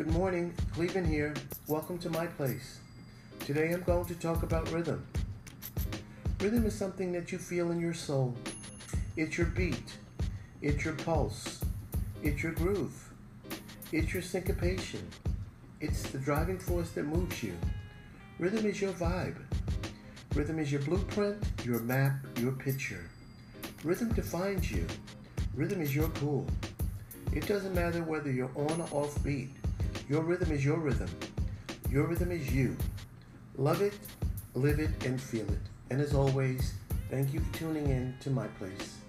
Good 0.00 0.14
morning, 0.14 0.54
Clevin 0.74 1.06
here. 1.06 1.34
Welcome 1.66 1.98
to 1.98 2.08
my 2.08 2.26
place. 2.26 2.78
Today 3.40 3.70
I'm 3.70 3.82
going 3.82 4.06
to 4.06 4.14
talk 4.14 4.42
about 4.42 4.72
rhythm. 4.72 5.06
Rhythm 6.40 6.64
is 6.64 6.74
something 6.74 7.12
that 7.12 7.30
you 7.30 7.36
feel 7.36 7.70
in 7.70 7.78
your 7.78 7.92
soul. 7.92 8.34
It's 9.18 9.36
your 9.36 9.48
beat, 9.48 9.98
it's 10.62 10.86
your 10.86 10.94
pulse, 10.94 11.60
it's 12.22 12.42
your 12.42 12.52
groove, 12.52 13.10
it's 13.92 14.14
your 14.14 14.22
syncopation, 14.22 15.06
it's 15.82 16.04
the 16.04 16.16
driving 16.16 16.58
force 16.58 16.92
that 16.92 17.04
moves 17.04 17.42
you. 17.42 17.52
Rhythm 18.38 18.64
is 18.64 18.80
your 18.80 18.94
vibe. 18.94 19.36
Rhythm 20.34 20.58
is 20.60 20.72
your 20.72 20.80
blueprint, 20.80 21.44
your 21.62 21.80
map, 21.80 22.14
your 22.38 22.52
picture. 22.52 23.04
Rhythm 23.84 24.10
defines 24.14 24.72
you. 24.72 24.86
Rhythm 25.54 25.82
is 25.82 25.94
your 25.94 26.08
cool. 26.08 26.46
It 27.34 27.46
doesn't 27.46 27.74
matter 27.74 28.02
whether 28.02 28.32
you're 28.32 28.50
on 28.56 28.80
or 28.80 28.88
off 28.92 29.22
beat. 29.22 29.59
Your 30.08 30.22
rhythm 30.22 30.52
is 30.52 30.64
your 30.64 30.78
rhythm. 30.78 31.10
Your 31.90 32.06
rhythm 32.06 32.30
is 32.30 32.52
you. 32.52 32.76
Love 33.56 33.82
it, 33.82 33.98
live 34.54 34.78
it, 34.78 34.90
and 35.04 35.20
feel 35.20 35.48
it. 35.50 35.58
And 35.90 36.00
as 36.00 36.14
always, 36.14 36.74
thank 37.10 37.34
you 37.34 37.40
for 37.40 37.58
tuning 37.58 37.88
in 37.88 38.14
to 38.20 38.30
my 38.30 38.46
place. 38.46 38.99